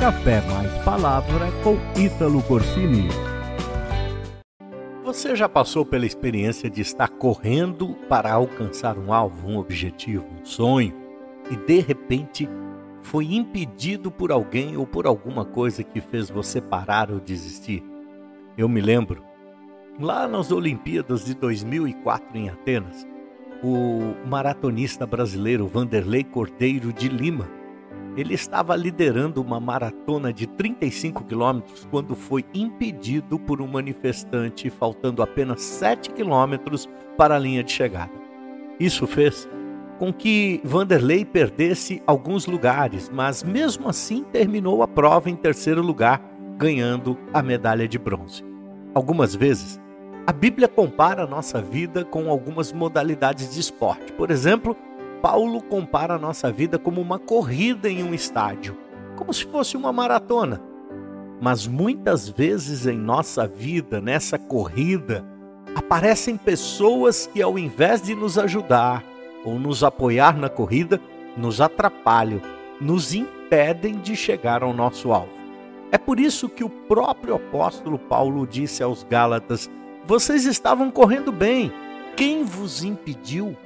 Café 0.00 0.40
Mais 0.40 0.72
Palavra 0.82 1.48
com 1.62 1.76
Ítalo 2.00 2.42
Corsini. 2.44 3.06
Você 5.04 5.36
já 5.36 5.46
passou 5.46 5.84
pela 5.84 6.06
experiência 6.06 6.70
de 6.70 6.80
estar 6.80 7.06
correndo 7.06 7.94
para 8.08 8.32
alcançar 8.32 8.96
um 8.96 9.12
alvo, 9.12 9.46
um 9.46 9.58
objetivo, 9.58 10.24
um 10.40 10.42
sonho 10.42 10.94
e 11.50 11.56
de 11.66 11.80
repente 11.80 12.48
foi 13.02 13.34
impedido 13.34 14.10
por 14.10 14.32
alguém 14.32 14.74
ou 14.74 14.86
por 14.86 15.06
alguma 15.06 15.44
coisa 15.44 15.84
que 15.84 16.00
fez 16.00 16.30
você 16.30 16.62
parar 16.62 17.10
ou 17.10 17.20
desistir? 17.20 17.84
Eu 18.56 18.70
me 18.70 18.80
lembro, 18.80 19.22
lá 20.00 20.26
nas 20.26 20.50
Olimpíadas 20.50 21.26
de 21.26 21.34
2004 21.34 22.38
em 22.38 22.48
Atenas, 22.48 23.06
o 23.62 24.14
maratonista 24.26 25.06
brasileiro 25.06 25.66
Vanderlei 25.66 26.24
Cordeiro 26.24 26.90
de 26.90 27.06
Lima. 27.06 27.59
Ele 28.16 28.34
estava 28.34 28.74
liderando 28.74 29.40
uma 29.40 29.60
maratona 29.60 30.32
de 30.32 30.46
35 30.46 31.24
quilômetros 31.24 31.86
quando 31.90 32.14
foi 32.16 32.44
impedido 32.52 33.38
por 33.38 33.62
um 33.62 33.66
manifestante, 33.66 34.68
faltando 34.68 35.22
apenas 35.22 35.62
7 35.62 36.10
quilômetros 36.10 36.88
para 37.16 37.36
a 37.36 37.38
linha 37.38 37.62
de 37.62 37.72
chegada. 37.72 38.12
Isso 38.78 39.06
fez 39.06 39.48
com 39.98 40.12
que 40.12 40.60
Vanderlei 40.64 41.24
perdesse 41.24 42.02
alguns 42.06 42.46
lugares, 42.46 43.10
mas 43.12 43.42
mesmo 43.42 43.88
assim 43.88 44.24
terminou 44.24 44.82
a 44.82 44.88
prova 44.88 45.28
em 45.28 45.36
terceiro 45.36 45.82
lugar, 45.82 46.22
ganhando 46.56 47.18
a 47.32 47.42
medalha 47.42 47.86
de 47.86 47.98
bronze. 47.98 48.42
Algumas 48.94 49.34
vezes 49.34 49.78
a 50.26 50.32
Bíblia 50.32 50.68
compara 50.68 51.24
a 51.24 51.26
nossa 51.26 51.60
vida 51.60 52.04
com 52.04 52.30
algumas 52.30 52.72
modalidades 52.72 53.52
de 53.52 53.60
esporte. 53.60 54.12
Por 54.12 54.30
exemplo, 54.30 54.76
Paulo 55.20 55.60
compara 55.62 56.14
a 56.14 56.18
nossa 56.18 56.50
vida 56.50 56.78
como 56.78 57.00
uma 57.00 57.18
corrida 57.18 57.88
em 57.88 58.02
um 58.02 58.14
estádio, 58.14 58.76
como 59.16 59.32
se 59.32 59.44
fosse 59.44 59.76
uma 59.76 59.92
maratona. 59.92 60.60
Mas 61.40 61.66
muitas 61.66 62.28
vezes 62.28 62.86
em 62.86 62.98
nossa 62.98 63.46
vida, 63.46 64.00
nessa 64.00 64.38
corrida, 64.38 65.24
aparecem 65.74 66.36
pessoas 66.36 67.26
que, 67.26 67.40
ao 67.40 67.58
invés 67.58 68.02
de 68.02 68.14
nos 68.14 68.38
ajudar 68.38 69.04
ou 69.44 69.58
nos 69.58 69.82
apoiar 69.82 70.36
na 70.36 70.48
corrida, 70.48 71.00
nos 71.36 71.60
atrapalham, 71.60 72.40
nos 72.80 73.14
impedem 73.14 73.98
de 73.98 74.16
chegar 74.16 74.62
ao 74.62 74.72
nosso 74.72 75.12
alvo. 75.12 75.40
É 75.92 75.98
por 75.98 76.20
isso 76.20 76.48
que 76.48 76.62
o 76.62 76.70
próprio 76.70 77.34
apóstolo 77.34 77.98
Paulo 77.98 78.46
disse 78.46 78.82
aos 78.82 79.02
Gálatas 79.02 79.70
vocês 80.06 80.44
estavam 80.44 80.90
correndo 80.90 81.30
bem. 81.30 81.72
Quem 82.16 82.42
vos 82.44 82.82
impediu? 82.82 83.56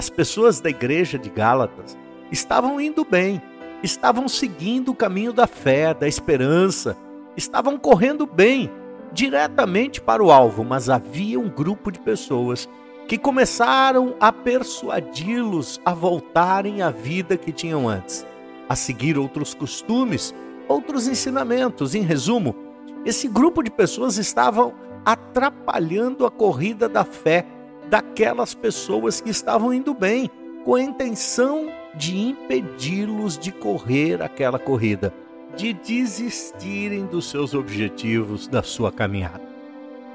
As 0.00 0.08
pessoas 0.08 0.60
da 0.60 0.70
igreja 0.70 1.18
de 1.18 1.28
Gálatas 1.28 1.94
estavam 2.32 2.80
indo 2.80 3.04
bem, 3.04 3.38
estavam 3.82 4.28
seguindo 4.28 4.92
o 4.92 4.94
caminho 4.94 5.30
da 5.30 5.46
fé, 5.46 5.92
da 5.92 6.08
esperança, 6.08 6.96
estavam 7.36 7.76
correndo 7.76 8.24
bem, 8.24 8.70
diretamente 9.12 10.00
para 10.00 10.24
o 10.24 10.30
alvo, 10.30 10.64
mas 10.64 10.88
havia 10.88 11.38
um 11.38 11.50
grupo 11.50 11.92
de 11.92 12.00
pessoas 12.00 12.66
que 13.06 13.18
começaram 13.18 14.14
a 14.18 14.32
persuadi-los 14.32 15.78
a 15.84 15.92
voltarem 15.92 16.80
à 16.80 16.88
vida 16.88 17.36
que 17.36 17.52
tinham 17.52 17.86
antes, 17.86 18.26
a 18.70 18.74
seguir 18.74 19.18
outros 19.18 19.52
costumes, 19.52 20.34
outros 20.66 21.08
ensinamentos. 21.08 21.94
Em 21.94 22.00
resumo, 22.00 22.56
esse 23.04 23.28
grupo 23.28 23.62
de 23.62 23.70
pessoas 23.70 24.16
estavam 24.16 24.72
atrapalhando 25.04 26.24
a 26.24 26.30
corrida 26.30 26.88
da 26.88 27.04
fé 27.04 27.44
daquelas 27.90 28.54
pessoas 28.54 29.20
que 29.20 29.28
estavam 29.28 29.74
indo 29.74 29.92
bem, 29.92 30.30
com 30.64 30.76
a 30.76 30.82
intenção 30.82 31.68
de 31.94 32.16
impedi-los 32.16 33.36
de 33.36 33.50
correr 33.50 34.22
aquela 34.22 34.58
corrida, 34.58 35.12
de 35.56 35.72
desistirem 35.72 37.06
dos 37.06 37.28
seus 37.28 37.52
objetivos, 37.52 38.46
da 38.46 38.62
sua 38.62 38.92
caminhada. 38.92 39.42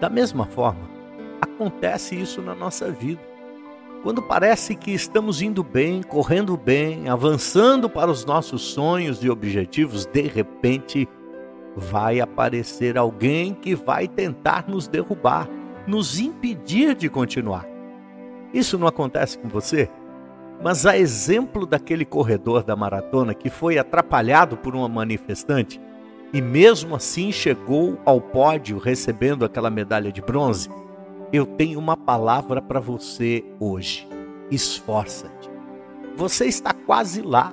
Da 0.00 0.08
mesma 0.08 0.46
forma, 0.46 0.88
acontece 1.40 2.14
isso 2.14 2.40
na 2.40 2.54
nossa 2.54 2.90
vida. 2.90 3.20
Quando 4.04 4.22
parece 4.22 4.74
que 4.76 4.92
estamos 4.92 5.42
indo 5.42 5.64
bem, 5.64 6.02
correndo 6.02 6.56
bem, 6.56 7.08
avançando 7.08 7.88
para 7.88 8.10
os 8.10 8.24
nossos 8.24 8.62
sonhos 8.62 9.24
e 9.24 9.30
objetivos, 9.30 10.06
de 10.06 10.22
repente 10.22 11.08
vai 11.74 12.20
aparecer 12.20 12.96
alguém 12.96 13.54
que 13.54 13.74
vai 13.74 14.06
tentar 14.06 14.68
nos 14.68 14.86
derrubar, 14.86 15.48
nos 15.86 16.18
impedir 16.18 16.94
de 16.94 17.08
continuar. 17.08 17.66
Isso 18.52 18.78
não 18.78 18.86
acontece 18.86 19.38
com 19.38 19.48
você? 19.48 19.88
Mas 20.62 20.86
a 20.86 20.96
exemplo 20.96 21.66
daquele 21.66 22.04
corredor 22.04 22.62
da 22.62 22.76
maratona 22.76 23.34
que 23.34 23.50
foi 23.50 23.78
atrapalhado 23.78 24.56
por 24.56 24.74
uma 24.74 24.88
manifestante 24.88 25.80
e 26.32 26.40
mesmo 26.40 26.94
assim 26.94 27.32
chegou 27.32 27.98
ao 28.04 28.20
pódio 28.20 28.78
recebendo 28.78 29.44
aquela 29.44 29.70
medalha 29.70 30.10
de 30.12 30.22
bronze, 30.22 30.70
eu 31.32 31.44
tenho 31.44 31.78
uma 31.78 31.96
palavra 31.96 32.62
para 32.62 32.80
você 32.80 33.44
hoje. 33.58 34.08
Esforça-te. 34.50 35.50
Você 36.16 36.46
está 36.46 36.72
quase 36.72 37.22
lá 37.22 37.52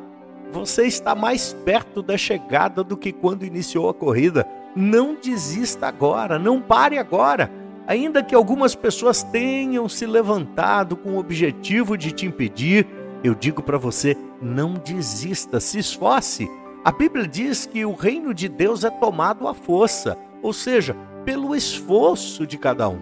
você 0.52 0.86
está 0.86 1.16
mais 1.16 1.54
perto 1.64 2.04
da 2.04 2.18
chegada 2.18 2.84
do 2.84 2.98
que 2.98 3.14
quando 3.14 3.46
iniciou 3.46 3.90
a 3.90 3.94
corrida. 3.94 4.46
Não 4.76 5.16
desista 5.16 5.88
agora, 5.88 6.38
não 6.38 6.62
pare 6.62 6.98
agora. 6.98 7.50
Ainda 7.92 8.24
que 8.24 8.34
algumas 8.34 8.74
pessoas 8.74 9.22
tenham 9.22 9.90
se 9.90 10.06
levantado 10.06 10.96
com 10.96 11.10
o 11.10 11.18
objetivo 11.18 11.98
de 11.98 12.14
te 12.14 12.26
impedir, 12.26 12.88
eu 13.22 13.36
digo 13.36 13.62
para 13.62 13.78
você: 13.78 14.16
não 14.42 14.76
desista, 14.76 15.60
se 15.60 15.78
esforce. 15.78 16.50
A 16.86 16.92
Bíblia 16.94 17.28
diz 17.28 17.66
que 17.66 17.84
o 17.84 17.94
reino 17.94 18.34
de 18.34 18.48
Deus 18.48 18.86
é 18.86 18.90
tomado 18.90 19.46
à 19.46 19.54
força, 19.54 20.18
ou 20.42 20.54
seja, 20.54 20.96
pelo 21.26 21.54
esforço 21.54 22.48
de 22.48 22.58
cada 22.58 22.88
um. 22.88 22.98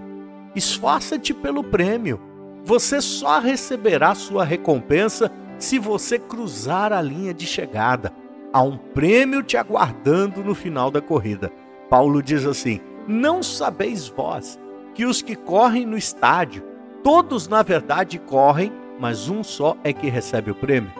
Esforça-te 0.55 1.35
pelo 1.35 1.63
prêmio. 1.63 2.19
Você 2.63 2.99
só 2.99 3.38
receberá 3.38 4.16
sua 4.16 4.44
recompensa 4.44 5.31
se 5.59 5.78
você 5.78 6.17
cruzar 6.17 6.91
a 6.91 6.99
linha 6.99 7.31
de 7.31 7.45
chegada. 7.45 8.11
Há 8.51 8.63
um 8.63 8.75
prêmio 8.75 9.44
te 9.44 9.55
aguardando 9.55 10.44
no 10.44 10.55
final 10.55 10.89
da 10.89 10.99
corrida. 10.99 11.51
Paulo 11.91 12.23
diz 12.23 12.44
assim: 12.44 12.79
Não 13.07 13.44
sabeis 13.44 14.07
vós 14.07 14.57
que 14.99 15.05
os 15.05 15.21
que 15.21 15.33
correm 15.33 15.85
no 15.85 15.97
estádio, 15.97 16.61
todos 17.01 17.47
na 17.47 17.63
verdade 17.63 18.19
correm, 18.19 18.69
mas 18.99 19.29
um 19.29 19.41
só 19.45 19.77
é 19.81 19.93
que 19.93 20.09
recebe 20.09 20.51
o 20.51 20.55
prêmio? 20.55 20.91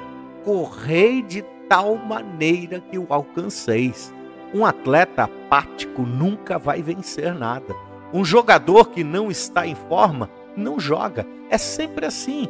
Correi 0.46 1.22
de 1.22 1.42
tal 1.68 1.98
maneira 1.98 2.80
que 2.80 2.98
o 2.98 3.08
alcanceis. 3.10 4.14
Um 4.54 4.66
atleta 4.66 5.24
apático 5.24 6.04
nunca 6.04 6.58
vai 6.58 6.82
vencer 6.82 7.36
nada. 7.36 7.76
Um 8.14 8.24
jogador 8.24 8.90
que 8.90 9.04
não 9.04 9.30
está 9.30 9.68
em 9.68 9.76
forma 9.76 10.30
não 10.56 10.80
joga. 10.80 11.28
É 11.50 11.58
sempre 11.58 12.06
assim. 12.06 12.48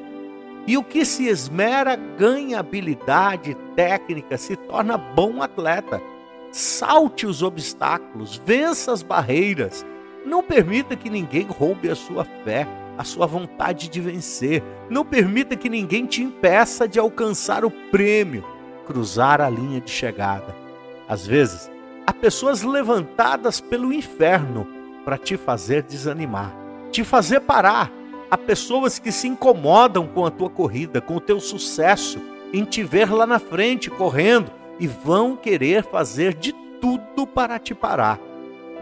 E 0.68 0.78
o 0.78 0.84
que 0.84 1.04
se 1.04 1.26
esmera 1.26 1.96
ganha 1.96 2.60
habilidade 2.60 3.58
técnica, 3.76 4.38
se 4.38 4.56
torna 4.56 5.00
bom 5.00 5.42
atleta. 5.42 6.00
Salte 6.52 7.26
os 7.26 7.42
obstáculos, 7.42 8.40
vença 8.46 8.92
as 8.92 9.02
barreiras. 9.02 9.84
Não 10.26 10.44
permita 10.44 10.96
que 10.96 11.10
ninguém 11.10 11.44
roube 11.44 11.90
a 11.90 11.96
sua 11.96 12.26
fé, 12.44 12.68
a 12.98 13.04
sua 13.04 13.26
vontade 13.26 13.90
de 13.90 14.02
vencer. 14.02 14.64
Não 14.90 15.06
permita 15.06 15.56
que 15.56 15.70
ninguém 15.70 16.06
te 16.06 16.22
impeça 16.22 16.88
de 16.88 17.00
alcançar 17.00 17.64
o 17.66 17.72
prêmio, 17.72 18.46
cruzar 18.86 19.42
a 19.42 19.50
linha 19.50 19.80
de 19.80 19.92
chegada. 19.92 20.56
Às 21.08 21.26
vezes, 21.26 21.72
há 22.06 22.14
pessoas 22.14 22.62
levantadas 22.62 23.60
pelo 23.60 23.94
inferno 23.94 24.68
para 25.06 25.18
te 25.18 25.38
fazer 25.38 25.84
desanimar, 25.84 26.54
te 26.92 27.04
fazer 27.04 27.40
parar, 27.40 27.92
Há 28.32 28.38
pessoas 28.38 29.00
que 29.00 29.12
se 29.12 29.28
incomodam 29.28 30.06
com 30.06 30.24
a 30.24 30.30
tua 30.30 30.52
corrida, 30.52 31.02
com 31.02 31.16
o 31.16 31.20
teu 31.20 31.40
sucesso, 31.40 32.22
em 32.54 32.64
te 32.64 32.84
ver 32.84 33.12
lá 33.12 33.26
na 33.26 33.40
frente 33.40 33.90
correndo 33.90 34.52
e 34.80 34.86
vão 34.86 35.36
querer 35.36 35.84
fazer 35.84 36.36
de 36.36 36.54
tudo 36.80 37.26
para 37.26 37.58
te 37.58 37.74
parar. 37.74 38.20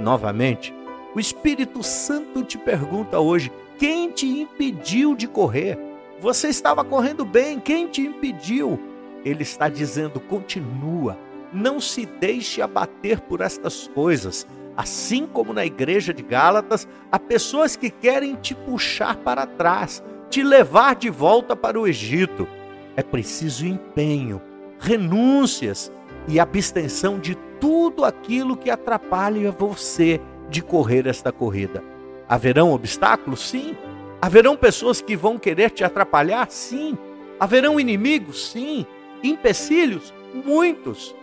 Novamente, 0.02 0.74
o 1.18 1.20
Espírito 1.20 1.82
Santo 1.82 2.44
te 2.44 2.60
pergunta 2.60 3.20
hoje: 3.20 3.52
quem 3.80 4.12
te 4.12 4.28
impediu 4.28 5.16
de 5.16 5.28
correr? 5.28 5.76
Você 6.20 6.48
estava 6.48 6.84
correndo 6.84 7.26
bem, 7.26 7.60
quem 7.60 7.88
te 7.88 8.02
impediu? 8.02 8.80
Ele 9.26 9.42
está 9.42 9.68
dizendo: 9.68 10.20
continua, 10.20 11.18
não 11.52 11.80
se 11.80 12.06
deixe 12.06 12.62
abater 12.62 13.20
por 13.22 13.42
estas 13.42 13.88
coisas. 13.88 14.46
Assim 14.76 15.26
como 15.26 15.54
na 15.54 15.66
igreja 15.66 16.14
de 16.14 16.22
Gálatas, 16.22 16.88
há 17.12 17.18
pessoas 17.18 17.76
que 17.76 17.90
querem 17.90 18.36
te 18.36 18.54
puxar 18.54 19.18
para 19.18 19.48
trás, 19.48 20.04
te 20.30 20.44
levar 20.44 20.96
de 20.96 21.10
volta 21.10 21.56
para 21.56 21.80
o 21.80 21.88
Egito. 21.88 22.48
É 22.96 23.02
preciso 23.02 23.66
empenho, 23.66 24.40
renúncias 24.80 25.92
e 26.28 26.40
abstenção 26.40 27.18
de 27.18 27.34
tudo 27.60 28.06
aquilo 28.06 28.56
que 28.56 28.70
atrapalha 28.70 29.52
você 29.52 30.22
de 30.50 30.62
correr 30.62 31.08
esta 31.08 31.32
corrida. 31.32 31.84
Haverão 32.28 32.72
obstáculos? 32.72 33.42
Sim. 33.50 33.76
Haverão 34.22 34.56
pessoas 34.56 35.02
que 35.02 35.16
vão 35.16 35.38
querer 35.38 35.72
te 35.72 35.84
atrapalhar? 35.84 36.50
Sim. 36.50 36.98
Haverão 37.40 37.80
inimigos? 37.80 38.52
Sim. 38.52 38.86
Empecilhos? 39.24 40.14
Muitos. 40.34 41.16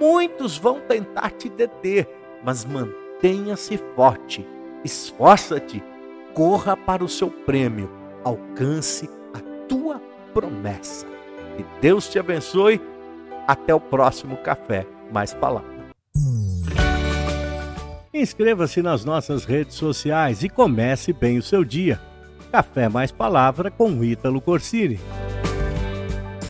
Muitos 0.00 0.56
vão 0.56 0.80
tentar 0.80 1.30
te 1.30 1.48
deter, 1.50 2.08
mas 2.42 2.64
mantenha-se 2.64 3.78
forte, 3.94 4.48
esforça-te, 4.82 5.84
corra 6.32 6.74
para 6.74 7.04
o 7.04 7.08
seu 7.08 7.30
prêmio, 7.30 7.90
alcance 8.24 9.10
a 9.34 9.40
tua 9.68 10.00
promessa. 10.32 11.06
Que 11.54 11.66
Deus 11.82 12.08
te 12.08 12.18
abençoe. 12.18 12.80
Até 13.46 13.74
o 13.74 13.80
próximo 13.80 14.36
Café 14.38 14.86
Mais 15.12 15.34
Palavra. 15.34 15.79
Inscreva-se 18.12 18.82
nas 18.82 19.04
nossas 19.04 19.44
redes 19.44 19.76
sociais 19.76 20.42
e 20.42 20.48
comece 20.48 21.12
bem 21.12 21.38
o 21.38 21.42
seu 21.42 21.64
dia. 21.64 22.00
Café 22.50 22.88
Mais 22.88 23.12
Palavra 23.12 23.70
com 23.70 24.02
Ítalo 24.02 24.40
Corsini. 24.40 24.98